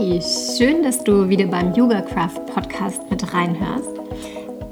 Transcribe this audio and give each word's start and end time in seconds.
Hey, 0.00 0.22
schön, 0.22 0.84
dass 0.84 1.02
du 1.02 1.28
wieder 1.28 1.48
beim 1.48 1.74
Yoga 1.74 2.00
Craft 2.02 2.46
Podcast 2.54 3.00
mit 3.10 3.34
reinhörst. 3.34 3.90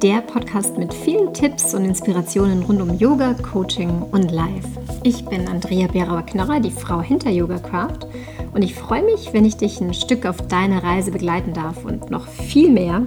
Der 0.01 0.21
Podcast 0.21 0.79
mit 0.79 0.95
vielen 0.95 1.35
Tipps 1.35 1.75
und 1.75 1.85
Inspirationen 1.85 2.63
rund 2.63 2.81
um 2.81 2.97
Yoga, 2.97 3.35
Coaching 3.35 4.03
und 4.13 4.31
Life. 4.31 4.69
Ich 5.03 5.25
bin 5.25 5.49
Andrea 5.49 5.89
Berauer-Knorrer, 5.89 6.61
die 6.61 6.71
Frau 6.71 7.01
hinter 7.01 7.31
Yoga 7.31 7.59
Craft 7.59 8.07
und 8.55 8.63
ich 8.63 8.77
freue 8.77 9.03
mich, 9.03 9.33
wenn 9.33 9.45
ich 9.45 9.57
dich 9.57 9.81
ein 9.81 9.95
Stück 9.95 10.27
auf 10.27 10.37
deine 10.47 10.85
Reise 10.85 11.11
begleiten 11.11 11.53
darf 11.53 11.85
und 11.85 12.09
noch 12.09 12.29
viel 12.29 12.71
mehr, 12.71 13.05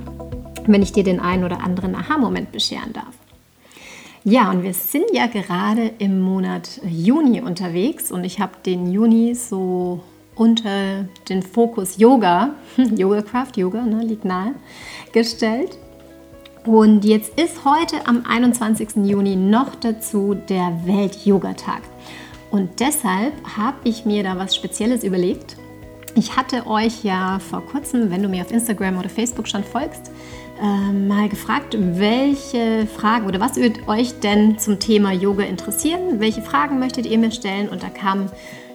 wenn 0.68 0.82
ich 0.82 0.92
dir 0.92 1.06
den 1.06 1.22
einen 1.22 1.46
oder 1.46 1.64
anderen 1.64 1.96
Aha-Moment 1.96 2.52
bescheren 2.52 2.92
darf. 2.92 3.16
Ja, 4.26 4.52
und 4.52 4.64
wir 4.64 4.74
sind 4.74 5.06
ja 5.14 5.28
gerade 5.28 5.94
im 6.00 6.20
Monat 6.20 6.82
Juni 6.86 7.40
unterwegs 7.40 8.12
und 8.12 8.26
ich 8.26 8.42
habe 8.42 8.56
den 8.66 8.92
Juni 8.92 9.36
so 9.36 10.02
unter 10.40 11.06
den 11.28 11.44
Fokus 11.44 11.98
Yoga, 11.98 12.56
Yoga 12.96 13.22
Craft, 13.22 13.58
Yoga, 13.58 13.82
ne, 13.82 14.04
liegt 14.04 14.26
nahe, 14.26 14.56
gestellt. 15.12 15.78
Und 16.66 17.06
jetzt 17.06 17.40
ist 17.40 17.66
heute 17.66 18.08
am 18.08 18.24
21. 18.28 19.06
Juni 19.06 19.36
noch 19.36 19.76
dazu 19.76 20.36
der 20.36 20.80
Welt-Yoga-Tag. 20.86 21.82
Und 22.52 22.80
deshalb 22.80 23.34
habe 23.58 23.78
ich 23.84 24.06
mir 24.06 24.24
da 24.24 24.38
was 24.38 24.56
Spezielles 24.56 25.04
überlegt. 25.04 25.58
Ich 26.16 26.36
hatte 26.36 26.68
euch 26.68 27.04
ja 27.04 27.40
vor 27.40 27.62
kurzem, 27.66 28.10
wenn 28.10 28.24
du 28.24 28.30
mir 28.30 28.44
auf 28.44 28.52
Instagram 28.52 28.98
oder 28.98 29.10
Facebook 29.10 29.48
schon 29.48 29.64
folgst, 29.64 30.12
äh, 30.62 30.92
mal 30.92 31.30
gefragt, 31.30 31.78
welche 31.78 32.88
Fragen 32.88 33.28
oder 33.28 33.40
was 33.40 33.56
würde 33.56 33.88
euch 33.88 34.20
denn 34.20 34.58
zum 34.58 34.80
Thema 34.80 35.12
Yoga 35.12 35.44
interessieren? 35.44 36.20
Welche 36.20 36.42
Fragen 36.42 36.80
möchtet 36.80 37.06
ihr 37.06 37.18
mir 37.18 37.32
stellen? 37.32 37.70
Und 37.70 37.84
da 37.84 37.90
kamen 37.90 38.30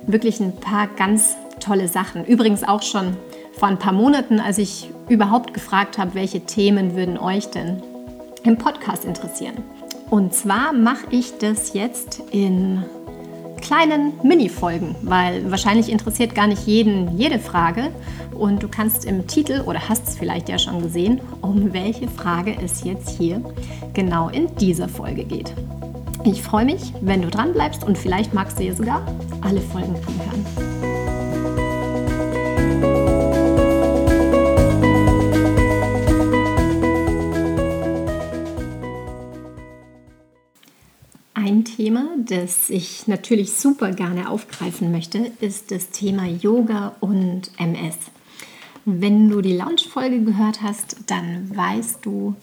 wirklich 0.06 0.40
ein 0.40 0.56
paar 0.56 0.88
ganz 0.88 1.36
tolle 1.64 1.88
Sachen. 1.88 2.24
Übrigens 2.24 2.62
auch 2.62 2.82
schon 2.82 3.16
vor 3.52 3.68
ein 3.68 3.78
paar 3.78 3.92
Monaten, 3.92 4.40
als 4.40 4.58
ich 4.58 4.90
überhaupt 5.08 5.54
gefragt 5.54 5.98
habe, 5.98 6.14
welche 6.14 6.40
Themen 6.40 6.96
würden 6.96 7.18
euch 7.18 7.46
denn 7.46 7.82
im 8.42 8.58
Podcast 8.58 9.04
interessieren. 9.04 9.56
Und 10.10 10.34
zwar 10.34 10.72
mache 10.72 11.06
ich 11.10 11.38
das 11.38 11.72
jetzt 11.72 12.22
in 12.30 12.84
kleinen 13.60 14.12
Mini-Folgen, 14.22 14.94
weil 15.02 15.50
wahrscheinlich 15.50 15.90
interessiert 15.90 16.34
gar 16.34 16.46
nicht 16.46 16.66
jeden 16.66 17.16
jede 17.16 17.38
Frage 17.38 17.90
und 18.34 18.62
du 18.62 18.68
kannst 18.68 19.06
im 19.06 19.26
Titel 19.26 19.62
oder 19.64 19.88
hast 19.88 20.06
es 20.06 20.18
vielleicht 20.18 20.50
ja 20.50 20.58
schon 20.58 20.82
gesehen, 20.82 21.20
um 21.40 21.72
welche 21.72 22.08
Frage 22.08 22.54
es 22.62 22.84
jetzt 22.84 23.16
hier 23.16 23.42
genau 23.94 24.28
in 24.28 24.54
dieser 24.56 24.88
Folge 24.88 25.24
geht. 25.24 25.54
Ich 26.24 26.42
freue 26.42 26.66
mich, 26.66 26.92
wenn 27.00 27.22
du 27.22 27.28
dran 27.28 27.52
bleibst 27.52 27.84
und 27.84 27.96
vielleicht 27.96 28.34
magst 28.34 28.58
du 28.58 28.64
ja 28.64 28.74
sogar 28.74 29.02
alle 29.40 29.60
Folgen 29.60 29.94
anhören. 29.94 30.83
Das 42.16 42.70
ich 42.70 43.06
natürlich 43.06 43.52
super 43.52 43.90
gerne 43.92 44.28
aufgreifen 44.28 44.90
möchte, 44.92 45.32
ist 45.40 45.70
das 45.70 45.90
Thema 45.90 46.26
Yoga 46.26 46.94
und 47.00 47.50
MS. 47.58 47.96
Wenn 48.84 49.28
du 49.28 49.40
die 49.40 49.56
Launch-Folge 49.56 50.20
gehört 50.22 50.62
hast, 50.62 50.96
dann 51.06 51.54
weißt 51.54 52.04
du, 52.04 52.34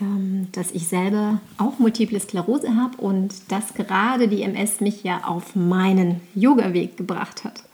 ähm, 0.00 0.48
dass 0.52 0.70
ich 0.72 0.88
selber 0.88 1.40
auch 1.56 1.78
Multiple 1.78 2.18
Sklerose 2.20 2.76
habe 2.76 2.96
und 2.98 3.34
dass 3.50 3.74
gerade 3.74 4.28
die 4.28 4.42
MS 4.42 4.80
mich 4.80 5.02
ja 5.02 5.24
auf 5.24 5.54
meinen 5.54 6.20
Yoga-Weg 6.34 6.96
gebracht 6.96 7.44
hat. 7.44 7.64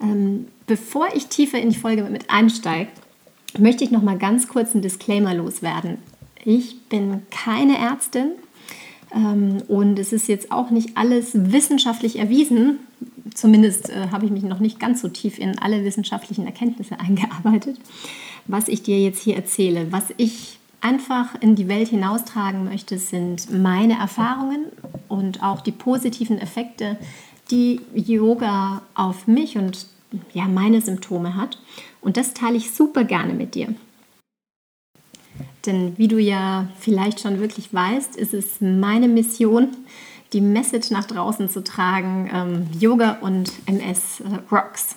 Ähm, 0.00 0.48
bevor 0.66 1.08
ich 1.14 1.26
tiefer 1.26 1.58
in 1.58 1.70
die 1.70 1.78
Folge 1.78 2.04
mit 2.04 2.30
einsteige, 2.30 2.90
möchte 3.58 3.84
ich 3.84 3.90
noch 3.90 4.02
mal 4.02 4.18
ganz 4.18 4.48
kurz 4.48 4.72
einen 4.72 4.82
Disclaimer 4.82 5.34
loswerden. 5.34 5.98
Ich 6.44 6.88
bin 6.88 7.22
keine 7.30 7.78
Ärztin 7.78 8.32
und 9.68 9.98
es 9.98 10.12
ist 10.12 10.28
jetzt 10.28 10.50
auch 10.50 10.70
nicht 10.70 10.96
alles 10.96 11.30
wissenschaftlich 11.34 12.18
erwiesen. 12.18 12.78
Zumindest 13.34 13.90
äh, 13.90 14.08
habe 14.10 14.26
ich 14.26 14.30
mich 14.30 14.42
noch 14.42 14.60
nicht 14.60 14.80
ganz 14.80 15.00
so 15.00 15.08
tief 15.08 15.38
in 15.38 15.58
alle 15.58 15.84
wissenschaftlichen 15.84 16.46
Erkenntnisse 16.46 16.98
eingearbeitet, 17.00 17.78
was 18.46 18.68
ich 18.68 18.82
dir 18.82 19.00
jetzt 19.00 19.22
hier 19.22 19.36
erzähle. 19.36 19.92
Was 19.92 20.06
ich 20.16 20.58
einfach 20.80 21.40
in 21.40 21.54
die 21.54 21.68
Welt 21.68 21.88
hinaustragen 21.88 22.64
möchte, 22.64 22.98
sind 22.98 23.50
meine 23.50 23.98
Erfahrungen 23.98 24.66
und 25.08 25.42
auch 25.42 25.60
die 25.62 25.72
positiven 25.72 26.38
Effekte, 26.38 26.98
die 27.50 27.80
Yoga 27.94 28.82
auf 28.94 29.26
mich 29.26 29.56
und 29.56 29.86
ja, 30.32 30.44
meine 30.44 30.80
Symptome 30.80 31.36
hat. 31.36 31.58
Und 32.00 32.16
das 32.16 32.34
teile 32.34 32.56
ich 32.56 32.72
super 32.72 33.04
gerne 33.04 33.32
mit 33.32 33.54
dir. 33.54 33.74
Denn 35.66 35.96
wie 35.96 36.08
du 36.08 36.18
ja 36.18 36.68
vielleicht 36.78 37.20
schon 37.20 37.40
wirklich 37.40 37.72
weißt, 37.72 38.16
ist 38.16 38.34
es 38.34 38.60
meine 38.60 39.08
Mission, 39.08 39.68
die 40.32 40.40
Message 40.40 40.90
nach 40.90 41.04
draußen 41.04 41.48
zu 41.48 41.62
tragen, 41.62 42.28
ähm, 42.32 42.66
Yoga 42.78 43.18
und 43.20 43.52
MS 43.66 44.20
äh, 44.20 44.54
Rocks. 44.54 44.96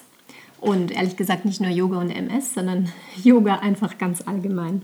Und 0.59 0.91
ehrlich 0.91 1.15
gesagt 1.15 1.45
nicht 1.45 1.61
nur 1.61 1.69
Yoga 1.69 1.99
und 1.99 2.09
MS, 2.09 2.55
sondern 2.55 2.91
Yoga 3.23 3.55
einfach 3.59 3.97
ganz 3.97 4.21
allgemein. 4.21 4.81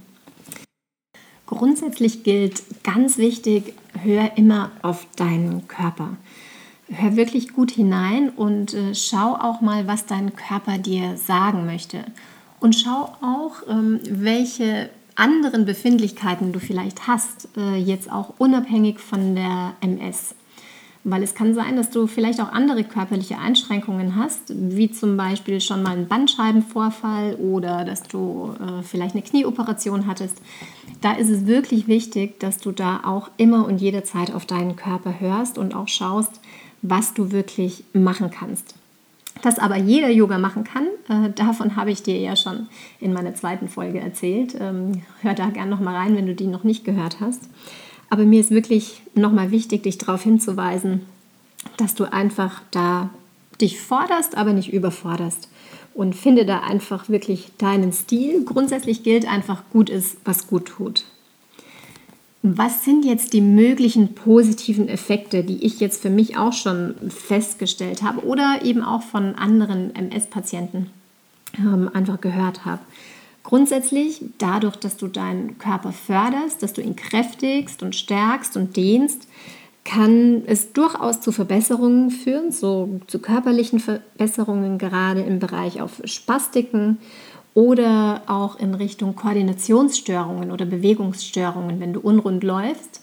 Grundsätzlich 1.48 2.24
gilt 2.24 2.64
ganz 2.84 3.18
wichtig, 3.18 3.74
hör 4.02 4.38
immer 4.38 4.72
auf 4.82 5.06
deinen 5.16 5.68
Körper. 5.68 6.18
Hör 6.90 7.16
wirklich 7.16 7.54
gut 7.54 7.72
hinein 7.72 8.30
und 8.30 8.74
äh, 8.74 8.94
schau 8.94 9.36
auch 9.36 9.62
mal, 9.62 9.88
was 9.88 10.06
dein 10.06 10.36
Körper 10.36 10.78
dir 10.78 11.18
sagen 11.18 11.66
möchte. 11.66 12.06
Und 12.60 12.76
schau 12.76 13.14
auch, 13.22 13.68
ähm, 13.70 14.00
welche 14.04 14.90
anderen 15.16 15.66
Befindlichkeiten 15.66 16.52
du 16.52 16.60
vielleicht 16.60 17.08
hast, 17.08 17.50
äh, 17.58 17.76
jetzt 17.76 18.12
auch 18.12 18.34
unabhängig 18.38 19.00
von 19.00 19.36
der 19.36 19.74
MS. 19.82 20.36
Weil 21.06 21.22
es 21.22 21.36
kann 21.36 21.54
sein, 21.54 21.76
dass 21.76 21.90
du 21.90 22.08
vielleicht 22.08 22.40
auch 22.40 22.54
andere 22.54 22.86
körperliche 22.86 23.38
Einschränkungen 23.38 24.16
hast, 24.16 24.54
wie 24.56 24.90
zum 24.90 25.18
Beispiel 25.18 25.60
schon 25.60 25.84
mal 25.84 25.92
einen 25.92 26.08
Bandscheibenvorfall 26.08 27.36
oder 27.36 27.84
dass 27.84 28.04
du 28.04 28.56
äh, 28.60 28.84
vielleicht 28.84 29.14
eine 29.14 29.24
Knieoperation 29.24 30.08
hattest. 30.08 30.38
Da 31.02 31.14
ist 31.14 31.30
es 31.30 31.46
wirklich 31.46 31.88
wichtig, 31.88 32.40
dass 32.40 32.58
du 32.58 32.72
da 32.72 33.02
auch 33.04 33.30
immer 33.36 33.66
und 33.66 33.82
jederzeit 33.82 34.34
auf 34.34 34.46
deinen 34.46 34.78
Körper 34.78 35.20
hörst 35.20 35.58
und 35.58 35.76
auch 35.76 35.90
schaust, 35.90 36.40
was 36.82 37.14
du 37.14 37.32
wirklich 37.32 37.84
machen 37.94 38.32
kannst. 38.32 38.76
Dass 39.44 39.60
aber 39.60 39.76
jeder 39.76 40.10
Yoga 40.10 40.38
machen 40.38 40.64
kann, 40.64 40.88
äh, 41.10 41.30
davon 41.32 41.76
habe 41.76 41.92
ich 41.92 42.02
dir 42.02 42.18
ja 42.18 42.38
schon 42.38 42.68
in 43.02 43.12
meiner 43.12 43.36
zweiten 43.36 43.68
Folge 43.68 44.00
erzählt. 44.00 44.56
Ähm, 44.58 45.04
hör 45.22 45.34
da 45.34 45.50
gerne 45.50 45.70
nochmal 45.70 45.98
rein, 45.98 46.16
wenn 46.16 46.28
du 46.28 46.34
die 46.34 46.48
noch 46.48 46.64
nicht 46.64 46.86
gehört 46.86 47.20
hast. 47.20 47.50
Aber 48.10 48.24
mir 48.24 48.40
ist 48.40 48.52
wirklich 48.52 49.02
nochmal 49.16 49.52
wichtig, 49.52 49.84
dich 49.84 49.98
darauf 49.98 50.24
hinzuweisen, 50.24 51.02
dass 51.76 51.94
du 51.94 52.06
einfach 52.06 52.62
da 52.72 53.10
dich 53.60 53.82
forderst, 53.82 54.38
aber 54.38 54.54
nicht 54.54 54.72
überforderst. 54.72 55.50
Und 55.94 56.16
finde 56.16 56.46
da 56.46 56.62
einfach 56.62 57.10
wirklich 57.10 57.52
deinen 57.58 57.92
Stil. 57.92 58.46
Grundsätzlich 58.46 59.04
gilt 59.04 59.28
einfach, 59.30 59.64
gut 59.74 59.90
ist, 59.90 60.20
was 60.24 60.48
gut 60.48 60.68
tut. 60.68 61.04
Was 62.46 62.84
sind 62.84 63.06
jetzt 63.06 63.32
die 63.32 63.40
möglichen 63.40 64.16
positiven 64.16 64.90
Effekte, 64.90 65.46
die 65.46 65.64
ich 65.64 65.80
jetzt 65.80 66.02
für 66.02 66.10
mich 66.10 66.38
auch 66.38 66.52
schon 66.52 66.94
festgestellt 67.08 68.04
habe 68.04 68.26
oder 68.26 68.60
eben 68.66 68.84
auch 68.84 69.02
von 69.02 69.36
anderen 69.36 69.96
MS-Patienten 69.96 70.90
ähm, 71.58 71.90
einfach 71.94 72.20
gehört 72.20 72.66
habe? 72.66 72.82
Grundsätzlich, 73.44 74.26
dadurch, 74.40 74.76
dass 74.76 74.98
du 74.98 75.08
deinen 75.08 75.58
Körper 75.58 75.94
förderst, 75.94 76.62
dass 76.62 76.74
du 76.74 76.82
ihn 76.82 76.98
kräftigst 76.98 77.82
und 77.82 77.96
stärkst 77.96 78.58
und 78.58 78.76
dehnst, 78.76 79.26
kann 79.86 80.44
es 80.46 80.74
durchaus 80.74 81.22
zu 81.22 81.32
Verbesserungen 81.32 82.12
führen, 82.12 82.52
so 82.52 83.00
zu 83.08 83.20
körperlichen 83.20 83.80
Verbesserungen, 83.80 84.78
gerade 84.78 85.22
im 85.22 85.40
Bereich 85.40 85.82
auf 85.82 86.02
Spastiken 86.04 86.98
oder 87.54 88.24
auch 88.28 88.58
in 88.58 88.74
Richtung 88.74 89.16
Koordinationsstörungen 89.16 90.52
oder 90.52 90.66
Bewegungsstörungen, 90.66 91.80
wenn 91.80 91.94
du 91.94 92.00
unrund 92.00 92.44
läufst. 92.44 93.02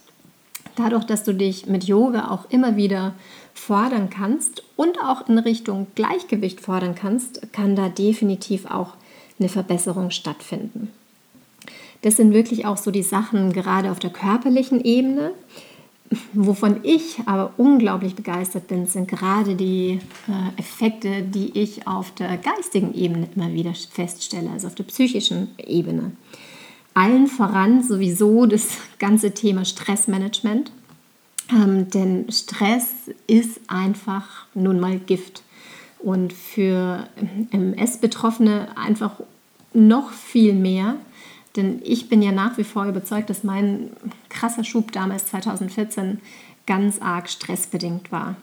Dadurch, 0.77 1.05
dass 1.05 1.25
du 1.25 1.35
dich 1.35 1.67
mit 1.67 1.85
Yoga 1.85 2.31
auch 2.31 2.51
immer 2.51 2.77
wieder 2.77 3.15
fordern 3.55 4.11
kannst 4.11 4.63
und 4.77 4.99
auch 5.01 5.29
in 5.29 5.39
Richtung 5.39 5.87
Gleichgewicht 5.95 6.61
fordern 6.61 6.95
kannst, 6.95 7.53
kann 7.53 7.77
da 7.77 7.89
definitiv 7.89 8.67
auch 8.67 8.95
eine 9.39 9.49
Verbesserung 9.49 10.11
stattfinden. 10.11 10.91
Das 12.03 12.17
sind 12.17 12.33
wirklich 12.33 12.67
auch 12.67 12.77
so 12.77 12.91
die 12.91 13.03
Sachen 13.03 13.53
gerade 13.53 13.91
auf 13.91 13.99
der 13.99 14.11
körperlichen 14.11 14.83
Ebene. 14.83 15.33
Wovon 16.33 16.81
ich 16.83 17.21
aber 17.27 17.53
unglaublich 17.57 18.17
begeistert 18.17 18.67
bin, 18.67 18.87
sind 18.87 19.07
gerade 19.07 19.55
die 19.55 20.01
äh, 20.27 20.61
Effekte, 20.61 21.23
die 21.23 21.57
ich 21.57 21.87
auf 21.87 22.11
der 22.13 22.37
geistigen 22.37 22.95
Ebene 22.95 23.29
immer 23.37 23.53
wieder 23.53 23.73
feststelle, 23.75 24.51
also 24.51 24.67
auf 24.67 24.75
der 24.75 24.85
psychischen 24.85 25.49
Ebene. 25.59 26.13
Allen 26.95 27.29
voran 27.29 27.85
sowieso 27.85 28.47
das 28.47 28.79
ganze 28.99 29.33
Thema 29.35 29.65
Stressmanagement, 29.65 30.73
ähm, 31.53 31.89
denn 31.91 32.31
Stress 32.33 32.87
ist 33.29 33.61
einfach 33.69 34.47
nun 34.55 34.81
mal 34.81 34.99
Gift. 34.99 35.45
und 36.03 36.33
für 36.33 37.07
MS-Betroffene 37.51 38.69
einfach 38.75 39.21
noch 39.75 40.11
viel 40.11 40.55
mehr. 40.55 40.97
Denn 41.57 41.81
ich 41.85 42.09
bin 42.09 42.23
ja 42.23 42.33
nach 42.33 42.59
wie 42.59 42.65
vor 42.65 42.87
überzeugt, 42.87 43.29
dass 43.31 43.43
mein 43.43 43.91
krasser 44.29 44.65
Schub 44.65 44.93
damals 44.93 45.27
2014 45.27 46.21
ganz 46.67 47.01
arg 47.01 47.29
stressbedingt 47.29 48.13
war. 48.13 48.37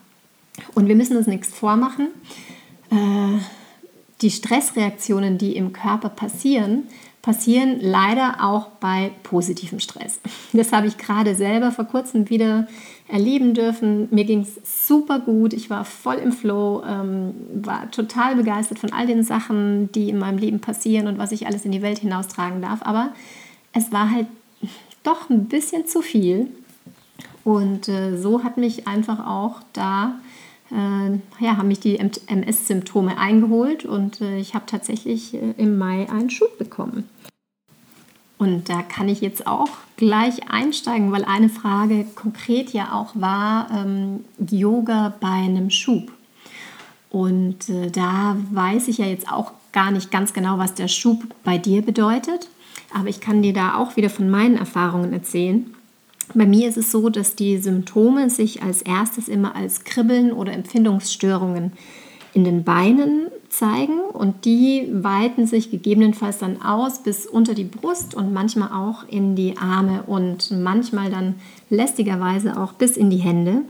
Und 0.75 0.87
wir 0.87 0.95
müssen 0.95 1.15
uns 1.15 1.27
nichts 1.27 1.49
vormachen. 1.49 2.09
Äh, 2.89 3.39
die 4.21 4.31
Stressreaktionen, 4.31 5.37
die 5.37 5.55
im 5.55 5.73
Körper 5.73 6.09
passieren, 6.09 6.83
passieren 7.27 7.81
leider 7.81 8.37
auch 8.41 8.67
bei 8.79 9.11
positivem 9.23 9.81
Stress. 9.81 10.21
Das 10.53 10.71
habe 10.71 10.87
ich 10.87 10.97
gerade 10.97 11.35
selber 11.35 11.73
vor 11.73 11.83
kurzem 11.83 12.29
wieder 12.29 12.69
erleben 13.09 13.53
dürfen. 13.53 14.07
Mir 14.11 14.23
ging 14.23 14.43
es 14.43 14.87
super 14.87 15.19
gut. 15.19 15.51
Ich 15.51 15.69
war 15.69 15.83
voll 15.83 16.15
im 16.15 16.31
Flow, 16.31 16.83
ähm, 16.87 17.33
war 17.53 17.91
total 17.91 18.37
begeistert 18.37 18.79
von 18.79 18.93
all 18.93 19.07
den 19.07 19.23
Sachen, 19.23 19.91
die 19.91 20.07
in 20.07 20.19
meinem 20.19 20.37
Leben 20.37 20.61
passieren 20.61 21.07
und 21.07 21.17
was 21.17 21.33
ich 21.33 21.47
alles 21.47 21.65
in 21.65 21.73
die 21.73 21.81
Welt 21.81 21.99
hinaustragen 21.99 22.61
darf. 22.61 22.79
Aber 22.83 23.09
es 23.73 23.91
war 23.91 24.09
halt 24.09 24.27
doch 25.03 25.29
ein 25.29 25.49
bisschen 25.49 25.85
zu 25.85 26.01
viel. 26.01 26.47
Und 27.43 27.89
äh, 27.89 28.15
so 28.15 28.45
hat 28.45 28.55
mich 28.55 28.87
einfach 28.87 29.27
auch 29.27 29.59
da 29.73 30.13
äh, 30.71 31.43
ja, 31.43 31.57
haben 31.57 31.67
mich 31.67 31.79
die 31.79 31.97
MS-Symptome 31.97 33.17
eingeholt 33.17 33.85
und 33.85 34.21
äh, 34.21 34.37
ich 34.37 34.53
habe 34.53 34.65
tatsächlich 34.65 35.33
äh, 35.33 35.53
im 35.57 35.77
Mai 35.77 36.09
einen 36.09 36.29
Schub 36.29 36.57
bekommen. 36.57 37.09
Und 38.37 38.69
da 38.69 38.83
kann 38.83 39.09
ich 39.09 39.21
jetzt 39.21 39.47
auch 39.47 39.69
gleich 39.95 40.49
einsteigen, 40.49 41.11
weil 41.11 41.25
eine 41.25 41.49
Frage 41.49 42.05
konkret 42.15 42.71
ja 42.71 42.93
auch 42.93 43.15
war, 43.15 43.69
ähm, 43.71 44.25
Yoga 44.37 45.15
bei 45.19 45.27
einem 45.27 45.69
Schub. 45.69 46.11
Und 47.09 47.69
äh, 47.69 47.89
da 47.89 48.37
weiß 48.51 48.89
ich 48.89 48.99
ja 48.99 49.05
jetzt 49.05 49.31
auch 49.31 49.53
gar 49.71 49.91
nicht 49.91 50.11
ganz 50.11 50.33
genau, 50.33 50.59
was 50.59 50.75
der 50.75 50.87
Schub 50.87 51.23
bei 51.43 51.57
dir 51.57 51.81
bedeutet. 51.81 52.47
Aber 52.93 53.09
ich 53.09 53.21
kann 53.21 53.41
dir 53.41 53.53
da 53.53 53.75
auch 53.75 53.95
wieder 53.95 54.09
von 54.09 54.29
meinen 54.29 54.55
Erfahrungen 54.55 55.13
erzählen. 55.13 55.73
Bei 56.33 56.45
mir 56.45 56.67
ist 56.67 56.77
es 56.77 56.91
so, 56.91 57.09
dass 57.09 57.35
die 57.35 57.57
Symptome 57.57 58.29
sich 58.29 58.61
als 58.61 58.81
erstes 58.81 59.27
immer 59.27 59.55
als 59.55 59.83
Kribbeln 59.83 60.31
oder 60.31 60.53
Empfindungsstörungen 60.53 61.71
in 62.33 62.43
den 62.43 62.63
Beinen 62.63 63.27
zeigen 63.49 63.99
und 64.13 64.45
die 64.45 64.87
weiten 64.91 65.47
sich 65.47 65.71
gegebenenfalls 65.71 66.37
dann 66.37 66.61
aus 66.61 67.01
bis 67.01 67.25
unter 67.25 67.53
die 67.53 67.63
Brust 67.63 68.13
und 68.13 68.33
manchmal 68.33 68.69
auch 68.71 69.07
in 69.07 69.35
die 69.35 69.57
Arme 69.57 70.03
und 70.05 70.51
manchmal 70.51 71.09
dann 71.09 71.35
lästigerweise 71.69 72.61
auch 72.61 72.73
bis 72.73 72.97
in 72.97 73.09
die 73.09 73.17
Hände. 73.17 73.63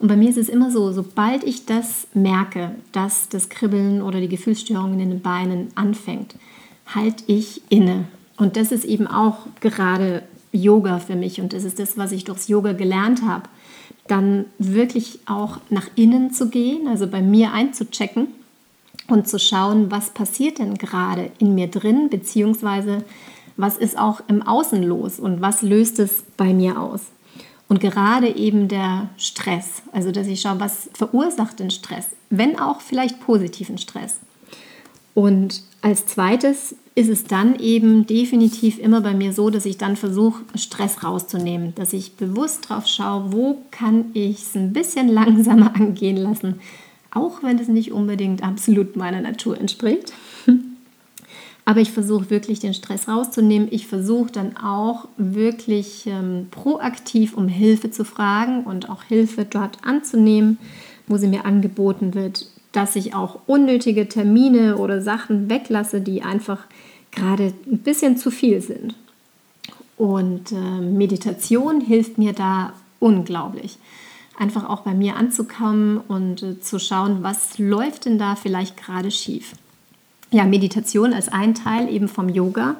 Und 0.00 0.08
bei 0.08 0.16
mir 0.16 0.30
ist 0.30 0.38
es 0.38 0.48
immer 0.48 0.70
so, 0.70 0.90
sobald 0.92 1.44
ich 1.44 1.66
das 1.66 2.08
merke, 2.14 2.72
dass 2.92 3.28
das 3.28 3.48
Kribbeln 3.48 4.02
oder 4.02 4.20
die 4.20 4.28
Gefühlsstörungen 4.28 4.98
in 4.98 5.10
den 5.10 5.22
Beinen 5.22 5.68
anfängt, 5.76 6.34
halte 6.92 7.22
ich 7.26 7.62
inne. 7.68 8.06
Und 8.36 8.56
das 8.56 8.72
ist 8.72 8.84
eben 8.84 9.06
auch 9.06 9.46
gerade 9.60 10.24
Yoga 10.54 10.98
für 10.98 11.16
mich 11.16 11.40
und 11.40 11.52
das 11.52 11.64
ist 11.64 11.78
das, 11.78 11.98
was 11.98 12.12
ich 12.12 12.24
durchs 12.24 12.48
Yoga 12.48 12.72
gelernt 12.72 13.22
habe. 13.22 13.48
Dann 14.06 14.46
wirklich 14.58 15.20
auch 15.26 15.58
nach 15.70 15.88
innen 15.96 16.32
zu 16.32 16.48
gehen, 16.48 16.88
also 16.88 17.06
bei 17.06 17.22
mir 17.22 17.52
einzuchecken 17.52 18.28
und 19.08 19.28
zu 19.28 19.38
schauen, 19.38 19.90
was 19.90 20.10
passiert 20.10 20.58
denn 20.58 20.74
gerade 20.74 21.30
in 21.38 21.54
mir 21.54 21.68
drin, 21.68 22.08
beziehungsweise 22.10 23.04
was 23.56 23.76
ist 23.76 23.98
auch 23.98 24.20
im 24.28 24.42
Außen 24.42 24.82
los 24.82 25.18
und 25.18 25.40
was 25.40 25.62
löst 25.62 25.98
es 25.98 26.24
bei 26.36 26.52
mir 26.52 26.80
aus. 26.80 27.02
Und 27.68 27.80
gerade 27.80 28.28
eben 28.28 28.68
der 28.68 29.08
Stress, 29.16 29.82
also 29.92 30.10
dass 30.10 30.26
ich 30.26 30.40
schaue, 30.40 30.60
was 30.60 30.90
verursacht 30.92 31.60
den 31.60 31.70
Stress, 31.70 32.08
wenn 32.30 32.58
auch 32.58 32.80
vielleicht 32.80 33.20
positiven 33.20 33.78
Stress. 33.78 34.18
Und 35.14 35.62
als 35.80 36.06
zweites 36.06 36.74
ist 36.96 37.08
es 37.08 37.24
dann 37.24 37.58
eben 37.58 38.06
definitiv 38.06 38.78
immer 38.78 39.00
bei 39.00 39.14
mir 39.14 39.32
so, 39.32 39.50
dass 39.50 39.64
ich 39.64 39.78
dann 39.78 39.96
versuche, 39.96 40.44
Stress 40.54 41.02
rauszunehmen, 41.02 41.74
dass 41.74 41.92
ich 41.92 42.14
bewusst 42.14 42.68
drauf 42.68 42.86
schaue, 42.86 43.32
wo 43.32 43.58
kann 43.70 44.06
ich 44.12 44.42
es 44.42 44.54
ein 44.54 44.72
bisschen 44.72 45.08
langsamer 45.08 45.74
angehen 45.74 46.16
lassen, 46.16 46.60
auch 47.10 47.42
wenn 47.42 47.58
es 47.58 47.68
nicht 47.68 47.92
unbedingt 47.92 48.42
absolut 48.42 48.96
meiner 48.96 49.20
Natur 49.20 49.58
entspricht. 49.58 50.12
Aber 51.66 51.80
ich 51.80 51.92
versuche 51.92 52.28
wirklich 52.28 52.60
den 52.60 52.74
Stress 52.74 53.08
rauszunehmen. 53.08 53.68
Ich 53.70 53.86
versuche 53.86 54.30
dann 54.30 54.56
auch 54.58 55.08
wirklich 55.16 56.06
ähm, 56.06 56.48
proaktiv 56.50 57.34
um 57.34 57.48
Hilfe 57.48 57.90
zu 57.90 58.04
fragen 58.04 58.64
und 58.64 58.90
auch 58.90 59.02
Hilfe 59.04 59.46
dort 59.46 59.78
anzunehmen, 59.82 60.58
wo 61.06 61.16
sie 61.16 61.28
mir 61.28 61.46
angeboten 61.46 62.14
wird 62.14 62.46
dass 62.74 62.96
ich 62.96 63.14
auch 63.14 63.38
unnötige 63.46 64.08
Termine 64.08 64.76
oder 64.78 65.00
Sachen 65.00 65.48
weglasse, 65.48 66.00
die 66.00 66.22
einfach 66.22 66.58
gerade 67.12 67.54
ein 67.70 67.78
bisschen 67.78 68.16
zu 68.16 68.32
viel 68.32 68.60
sind. 68.60 68.96
Und 69.96 70.50
äh, 70.50 70.80
Meditation 70.80 71.80
hilft 71.80 72.18
mir 72.18 72.32
da 72.32 72.72
unglaublich. 72.98 73.78
Einfach 74.36 74.68
auch 74.68 74.80
bei 74.80 74.92
mir 74.92 75.14
anzukommen 75.14 75.98
und 75.98 76.42
äh, 76.42 76.60
zu 76.60 76.80
schauen, 76.80 77.22
was 77.22 77.58
läuft 77.58 78.06
denn 78.06 78.18
da 78.18 78.34
vielleicht 78.34 78.76
gerade 78.76 79.12
schief. 79.12 79.52
Ja, 80.32 80.44
Meditation 80.44 81.12
als 81.12 81.28
ein 81.28 81.54
Teil 81.54 81.88
eben 81.88 82.08
vom 82.08 82.28
Yoga. 82.28 82.74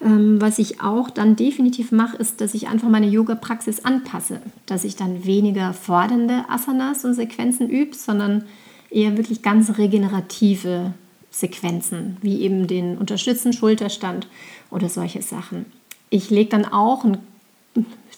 Ähm, 0.00 0.40
was 0.40 0.58
ich 0.58 0.80
auch 0.80 1.10
dann 1.10 1.36
definitiv 1.36 1.92
mache, 1.92 2.16
ist, 2.16 2.40
dass 2.40 2.54
ich 2.54 2.68
einfach 2.68 2.88
meine 2.88 3.08
Yoga-Praxis 3.08 3.84
anpasse. 3.84 4.40
Dass 4.64 4.84
ich 4.84 4.96
dann 4.96 5.26
weniger 5.26 5.74
fordernde 5.74 6.46
Asanas 6.48 7.04
und 7.04 7.12
Sequenzen 7.12 7.68
übe, 7.68 7.94
sondern 7.94 8.44
eher 8.90 9.16
wirklich 9.16 9.42
ganz 9.42 9.78
regenerative 9.78 10.94
Sequenzen, 11.30 12.16
wie 12.22 12.40
eben 12.42 12.66
den 12.66 12.98
unterstützten 12.98 13.52
Schulterstand 13.52 14.26
oder 14.70 14.88
solche 14.88 15.22
Sachen. 15.22 15.66
Ich 16.10 16.30
lege 16.30 16.50
dann 16.50 16.64
auch 16.64 17.04
einen 17.04 17.18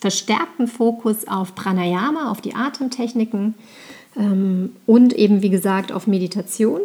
verstärkten 0.01 0.69
Fokus 0.69 1.27
auf 1.29 1.55
Pranayama, 1.55 2.31
auf 2.31 2.41
die 2.41 2.55
Atemtechniken 2.55 3.55
ähm, 4.17 4.77
und 4.87 5.13
eben, 5.13 5.43
wie 5.43 5.51
gesagt, 5.51 5.93
auf 5.93 6.07
Meditation 6.07 6.81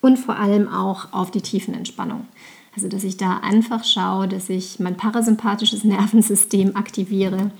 und 0.00 0.18
vor 0.18 0.38
allem 0.38 0.68
auch 0.68 1.12
auf 1.12 1.30
die 1.30 1.42
Tiefenentspannung. 1.42 2.26
Also, 2.74 2.88
dass 2.88 3.04
ich 3.04 3.16
da 3.16 3.38
einfach 3.38 3.84
schaue, 3.84 4.28
dass 4.28 4.48
ich 4.48 4.78
mein 4.78 4.96
parasympathisches 4.96 5.84
Nervensystem 5.84 6.76
aktiviere. 6.76 7.50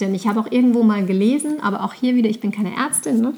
Denn 0.00 0.14
ich 0.14 0.26
habe 0.26 0.40
auch 0.40 0.50
irgendwo 0.50 0.82
mal 0.82 1.06
gelesen, 1.06 1.60
aber 1.60 1.82
auch 1.82 1.94
hier 1.94 2.14
wieder, 2.16 2.28
ich 2.28 2.40
bin 2.40 2.52
keine 2.52 2.76
Ärztin, 2.76 3.20
ne? 3.20 3.34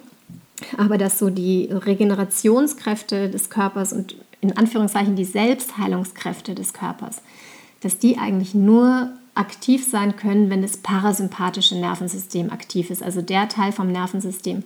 Aber 0.77 0.99
dass 0.99 1.19
so 1.19 1.31
die 1.31 1.69
Regenerationskräfte 1.71 3.31
des 3.31 3.51
Körpers 3.51 3.93
und 3.93 4.17
in 4.41 4.57
Anführungszeichen 4.57 5.17
die 5.17 5.25
Selbstheilungskräfte 5.25 6.55
des 6.55 6.73
Körpers, 6.73 7.23
dass 7.81 7.99
die 7.99 8.19
eigentlich 8.19 8.55
nur 8.55 9.13
aktiv 9.35 9.89
sein 9.89 10.17
können, 10.17 10.51
wenn 10.51 10.63
das 10.63 10.79
parasympathische 10.79 11.77
Nervensystem 11.77 12.51
aktiv 12.51 12.91
ist, 12.91 13.05
also 13.05 13.23
der 13.23 13.49
Teil 13.49 13.71
vom 13.71 13.91
Nervensystem, 13.91 14.65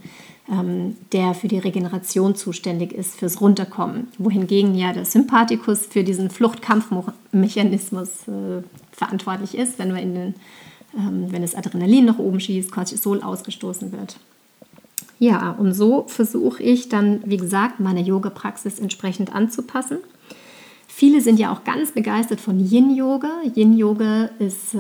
ähm, 0.51 0.97
der 1.13 1.35
für 1.35 1.49
die 1.49 1.59
Regeneration 1.59 2.35
zuständig 2.35 2.93
ist, 2.93 3.15
fürs 3.15 3.41
Runterkommen, 3.43 4.09
wohingegen 4.19 4.75
ja 4.75 4.95
der 4.95 5.05
Sympathikus 5.05 5.87
für 5.87 6.05
diesen 6.05 6.31
Fluchtkampfmechanismus 6.31 8.29
äh, 8.29 8.63
verantwortlich 8.93 9.57
ist, 9.57 9.79
wenn, 9.79 9.95
wir 9.95 10.01
in 10.01 10.15
den, 10.15 10.35
ähm, 10.97 11.27
wenn 11.31 11.43
das 11.43 11.55
Adrenalin 11.55 12.07
nach 12.07 12.19
oben 12.19 12.41
schießt, 12.41 12.73
Cortisol 12.73 13.23
ausgestoßen 13.23 13.93
wird. 13.93 14.19
Ja, 15.23 15.53
und 15.53 15.73
so 15.73 16.07
versuche 16.09 16.61
ich 16.65 16.89
dann, 16.89 17.21
wie 17.25 17.37
gesagt, 17.37 17.79
meine 17.79 18.01
Yoga-Praxis 18.01 18.81
entsprechend 18.81 19.33
anzupassen. 19.33 19.99
Viele 20.89 21.21
sind 21.21 21.39
ja 21.39 21.53
auch 21.53 21.63
ganz 21.63 21.93
begeistert 21.93 22.41
von 22.41 22.59
Yin-Yoga. 22.59 23.31
Yin-Yoga 23.55 24.31
ist 24.41 24.75
äh, 24.75 24.79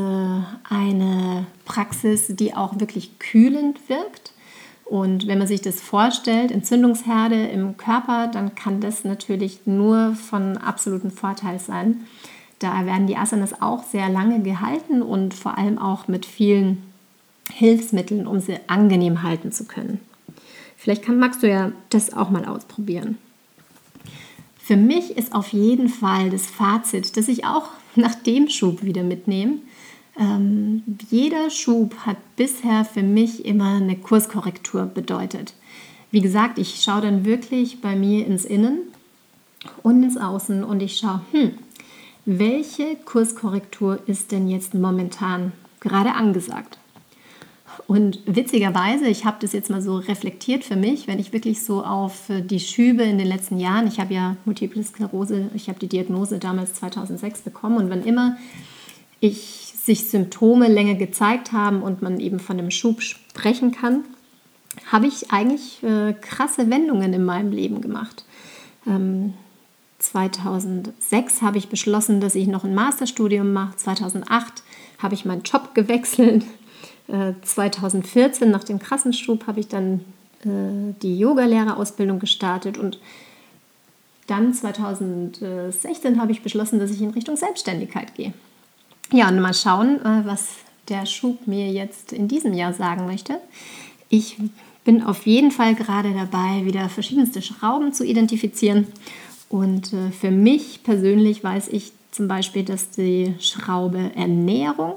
eine 0.68 1.46
Praxis, 1.64 2.26
die 2.30 2.54
auch 2.54 2.80
wirklich 2.80 3.20
kühlend 3.20 3.88
wirkt. 3.88 4.32
Und 4.84 5.28
wenn 5.28 5.38
man 5.38 5.46
sich 5.46 5.60
das 5.60 5.80
vorstellt, 5.80 6.50
Entzündungsherde 6.50 7.46
im 7.46 7.76
Körper, 7.76 8.26
dann 8.26 8.56
kann 8.56 8.80
das 8.80 9.04
natürlich 9.04 9.60
nur 9.64 10.16
von 10.16 10.56
absolutem 10.56 11.12
Vorteil 11.12 11.60
sein. 11.60 12.00
Da 12.58 12.84
werden 12.84 13.06
die 13.06 13.16
Asanas 13.16 13.62
auch 13.62 13.84
sehr 13.84 14.08
lange 14.08 14.42
gehalten 14.42 15.02
und 15.02 15.34
vor 15.34 15.56
allem 15.56 15.78
auch 15.78 16.08
mit 16.08 16.26
vielen 16.26 16.82
Hilfsmitteln, 17.52 18.26
um 18.26 18.40
sie 18.40 18.58
angenehm 18.66 19.22
halten 19.22 19.52
zu 19.52 19.66
können. 19.66 20.00
Vielleicht 20.82 21.04
kann, 21.04 21.20
magst 21.20 21.44
du 21.44 21.48
ja 21.48 21.70
das 21.90 22.12
auch 22.12 22.30
mal 22.30 22.44
ausprobieren. 22.44 23.16
Für 24.58 24.74
mich 24.74 25.16
ist 25.16 25.32
auf 25.32 25.52
jeden 25.52 25.88
Fall 25.88 26.28
das 26.30 26.46
Fazit, 26.46 27.16
dass 27.16 27.28
ich 27.28 27.44
auch 27.44 27.68
nach 27.94 28.16
dem 28.16 28.48
Schub 28.48 28.82
wieder 28.82 29.04
mitnehme. 29.04 29.58
Ähm, 30.18 30.82
jeder 31.08 31.50
Schub 31.50 31.94
hat 32.04 32.16
bisher 32.34 32.84
für 32.84 33.04
mich 33.04 33.44
immer 33.44 33.76
eine 33.76 33.94
Kurskorrektur 33.94 34.86
bedeutet. 34.86 35.54
Wie 36.10 36.20
gesagt, 36.20 36.58
ich 36.58 36.82
schaue 36.82 37.02
dann 37.02 37.24
wirklich 37.24 37.80
bei 37.80 37.94
mir 37.94 38.26
ins 38.26 38.44
Innen 38.44 38.80
und 39.84 40.02
ins 40.02 40.16
Außen 40.16 40.64
und 40.64 40.82
ich 40.82 40.96
schaue, 40.96 41.20
hm, 41.30 41.52
welche 42.24 42.96
Kurskorrektur 43.04 44.00
ist 44.08 44.32
denn 44.32 44.48
jetzt 44.48 44.74
momentan 44.74 45.52
gerade 45.78 46.14
angesagt? 46.14 46.78
Und 47.86 48.20
witzigerweise, 48.26 49.06
ich 49.06 49.24
habe 49.24 49.38
das 49.40 49.52
jetzt 49.52 49.70
mal 49.70 49.82
so 49.82 49.96
reflektiert 49.96 50.64
für 50.64 50.76
mich, 50.76 51.06
wenn 51.06 51.18
ich 51.18 51.32
wirklich 51.32 51.62
so 51.62 51.84
auf 51.84 52.28
äh, 52.28 52.42
die 52.42 52.60
Schübe 52.60 53.02
in 53.02 53.18
den 53.18 53.26
letzten 53.26 53.58
Jahren, 53.58 53.86
ich 53.86 54.00
habe 54.00 54.14
ja 54.14 54.36
Multiple 54.44 54.82
Sklerose, 54.82 55.50
ich 55.54 55.68
habe 55.68 55.78
die 55.78 55.88
Diagnose 55.88 56.38
damals 56.38 56.74
2006 56.74 57.40
bekommen 57.40 57.76
und 57.76 57.90
wann 57.90 58.04
immer 58.04 58.36
ich 59.20 59.72
sich 59.76 60.08
Symptome 60.08 60.68
länger 60.68 60.94
gezeigt 60.94 61.52
haben 61.52 61.82
und 61.82 62.02
man 62.02 62.20
eben 62.20 62.38
von 62.38 62.58
einem 62.58 62.70
Schub 62.70 63.02
sprechen 63.02 63.72
kann, 63.72 64.04
habe 64.90 65.06
ich 65.06 65.30
eigentlich 65.30 65.82
äh, 65.82 66.14
krasse 66.14 66.70
Wendungen 66.70 67.12
in 67.12 67.24
meinem 67.24 67.52
Leben 67.52 67.80
gemacht. 67.80 68.24
Ähm, 68.86 69.34
2006 69.98 71.42
habe 71.42 71.58
ich 71.58 71.68
beschlossen, 71.68 72.20
dass 72.20 72.34
ich 72.34 72.48
noch 72.48 72.64
ein 72.64 72.74
Masterstudium 72.74 73.52
mache. 73.52 73.76
2008 73.76 74.62
habe 74.98 75.14
ich 75.14 75.24
meinen 75.24 75.42
Job 75.42 75.74
gewechselt. 75.74 76.44
2014, 77.42 78.48
äh, 78.48 78.50
nach 78.50 78.64
dem 78.64 78.78
krassen 78.78 79.12
Schub, 79.12 79.46
habe 79.46 79.60
ich 79.60 79.68
dann 79.68 80.00
äh, 80.44 80.94
die 81.02 81.18
Yogalehrerausbildung 81.18 82.18
gestartet 82.18 82.78
und 82.78 82.98
dann 84.26 84.54
2016 84.54 86.20
habe 86.20 86.32
ich 86.32 86.42
beschlossen, 86.42 86.78
dass 86.78 86.90
ich 86.90 87.02
in 87.02 87.10
Richtung 87.10 87.36
Selbstständigkeit 87.36 88.14
gehe. 88.14 88.32
Ja, 89.12 89.28
und 89.28 89.40
mal 89.40 89.52
schauen, 89.52 90.00
äh, 90.00 90.24
was 90.24 90.48
der 90.88 91.06
Schub 91.06 91.46
mir 91.46 91.70
jetzt 91.70 92.12
in 92.12 92.28
diesem 92.28 92.54
Jahr 92.54 92.72
sagen 92.72 93.06
möchte. 93.06 93.38
Ich 94.08 94.36
bin 94.84 95.02
auf 95.02 95.26
jeden 95.26 95.50
Fall 95.50 95.74
gerade 95.74 96.12
dabei, 96.12 96.64
wieder 96.64 96.88
verschiedenste 96.88 97.40
Schrauben 97.40 97.92
zu 97.92 98.04
identifizieren. 98.04 98.88
Und 99.48 99.92
für 100.18 100.30
mich 100.30 100.82
persönlich 100.82 101.44
weiß 101.44 101.68
ich 101.68 101.92
zum 102.10 102.26
Beispiel, 102.26 102.64
dass 102.64 102.90
die 102.90 103.34
Schraube 103.38 104.10
Ernährung 104.16 104.96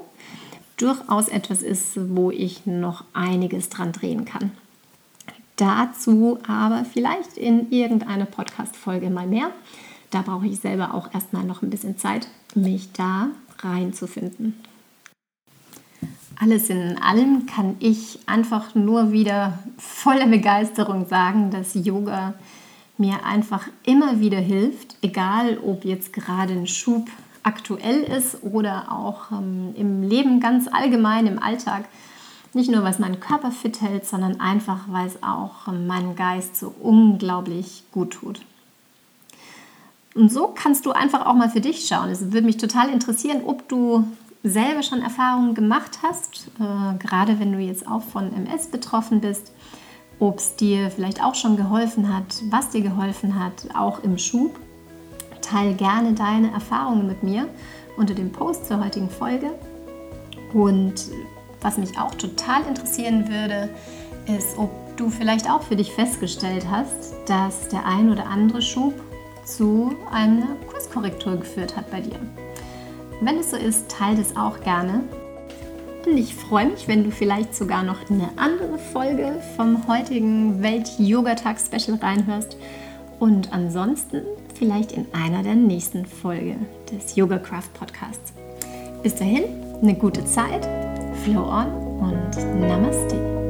durchaus 0.76 1.28
etwas 1.28 1.62
ist, 1.62 1.92
wo 2.14 2.30
ich 2.30 2.66
noch 2.66 3.04
einiges 3.12 3.68
dran 3.68 3.92
drehen 3.92 4.24
kann. 4.24 4.52
Dazu 5.56 6.38
aber 6.46 6.84
vielleicht 6.84 7.38
in 7.38 7.70
irgendeiner 7.70 8.26
Podcast-Folge 8.26 9.08
mal 9.08 9.26
mehr. 9.26 9.50
Da 10.10 10.22
brauche 10.22 10.46
ich 10.46 10.60
selber 10.60 10.94
auch 10.94 11.12
erstmal 11.14 11.44
noch 11.44 11.62
ein 11.62 11.70
bisschen 11.70 11.98
Zeit, 11.98 12.28
mich 12.54 12.92
da 12.92 13.28
reinzufinden. 13.60 14.54
Alles 16.38 16.68
in 16.68 16.98
allem 17.00 17.46
kann 17.46 17.76
ich 17.78 18.18
einfach 18.26 18.74
nur 18.74 19.12
wieder 19.12 19.58
voller 19.78 20.26
Begeisterung 20.26 21.08
sagen, 21.08 21.50
dass 21.50 21.74
Yoga 21.74 22.34
mir 22.98 23.24
einfach 23.24 23.66
immer 23.84 24.20
wieder 24.20 24.38
hilft, 24.38 24.96
egal 25.00 25.58
ob 25.58 25.86
jetzt 25.86 26.12
gerade 26.12 26.52
ein 26.52 26.66
Schub 26.66 27.08
aktuell 27.46 28.02
ist 28.02 28.42
oder 28.42 28.90
auch 28.90 29.30
ähm, 29.30 29.72
im 29.76 30.02
Leben 30.02 30.40
ganz 30.40 30.68
allgemein, 30.68 31.26
im 31.26 31.42
Alltag. 31.42 31.84
Nicht 32.52 32.70
nur, 32.70 32.82
was 32.82 32.98
meinen 32.98 33.20
Körper 33.20 33.52
fit 33.52 33.80
hält, 33.80 34.06
sondern 34.06 34.40
einfach, 34.40 34.80
weil 34.88 35.06
es 35.06 35.22
auch 35.22 35.68
ähm, 35.68 35.86
meinen 35.86 36.16
Geist 36.16 36.56
so 36.56 36.74
unglaublich 36.80 37.84
gut 37.92 38.14
tut. 38.14 38.40
Und 40.14 40.32
so 40.32 40.48
kannst 40.48 40.86
du 40.86 40.92
einfach 40.92 41.26
auch 41.26 41.34
mal 41.34 41.50
für 41.50 41.60
dich 41.60 41.86
schauen. 41.86 42.10
Es 42.10 42.32
würde 42.32 42.46
mich 42.46 42.56
total 42.56 42.88
interessieren, 42.88 43.42
ob 43.46 43.68
du 43.68 44.08
selber 44.42 44.82
schon 44.82 45.02
Erfahrungen 45.02 45.54
gemacht 45.54 45.98
hast, 46.02 46.48
äh, 46.58 46.98
gerade 46.98 47.38
wenn 47.38 47.52
du 47.52 47.58
jetzt 47.58 47.86
auch 47.86 48.02
von 48.02 48.32
MS 48.32 48.68
betroffen 48.68 49.20
bist, 49.20 49.52
ob 50.18 50.38
es 50.38 50.56
dir 50.56 50.90
vielleicht 50.90 51.22
auch 51.22 51.34
schon 51.34 51.56
geholfen 51.56 52.12
hat, 52.14 52.42
was 52.50 52.70
dir 52.70 52.80
geholfen 52.80 53.38
hat, 53.38 53.68
auch 53.74 54.02
im 54.02 54.18
Schub 54.18 54.58
Teil 55.46 55.74
gerne 55.74 56.12
deine 56.14 56.52
Erfahrungen 56.52 57.06
mit 57.06 57.22
mir 57.22 57.48
unter 57.96 58.14
dem 58.14 58.32
Post 58.32 58.66
zur 58.66 58.84
heutigen 58.84 59.08
Folge. 59.08 59.50
Und 60.52 60.94
was 61.60 61.78
mich 61.78 61.98
auch 61.98 62.14
total 62.14 62.62
interessieren 62.68 63.28
würde, 63.28 63.68
ist, 64.26 64.58
ob 64.58 64.70
du 64.96 65.10
vielleicht 65.10 65.50
auch 65.50 65.62
für 65.62 65.76
dich 65.76 65.92
festgestellt 65.92 66.66
hast, 66.70 67.14
dass 67.26 67.68
der 67.68 67.84
ein 67.86 68.10
oder 68.10 68.26
andere 68.26 68.62
Schub 68.62 68.94
zu 69.44 69.94
einer 70.10 70.46
Kurskorrektur 70.70 71.36
geführt 71.36 71.76
hat 71.76 71.90
bei 71.90 72.00
dir. 72.00 72.18
Wenn 73.20 73.38
es 73.38 73.50
so 73.50 73.56
ist, 73.56 73.88
teile 73.88 74.20
es 74.20 74.36
auch 74.36 74.60
gerne. 74.60 75.04
Und 76.04 76.16
ich 76.18 76.34
freue 76.34 76.66
mich, 76.66 76.86
wenn 76.86 77.04
du 77.04 77.10
vielleicht 77.10 77.54
sogar 77.54 77.82
noch 77.82 78.10
eine 78.10 78.28
andere 78.36 78.78
Folge 78.78 79.40
vom 79.56 79.88
heutigen 79.88 80.62
Welt-Yoga-Tag-Special 80.62 81.98
reinhörst. 81.98 82.56
Und 83.18 83.52
ansonsten 83.52 84.22
vielleicht 84.54 84.92
in 84.92 85.06
einer 85.12 85.42
der 85.42 85.54
nächsten 85.54 86.04
Folge 86.04 86.56
des 86.90 87.16
Yoga 87.16 87.38
Craft 87.38 87.72
Podcasts. 87.78 88.32
Bis 89.02 89.14
dahin, 89.14 89.44
eine 89.82 89.94
gute 89.94 90.24
Zeit, 90.24 90.68
Flow 91.22 91.44
on 91.44 91.66
und 91.98 92.60
Namaste. 92.60 93.45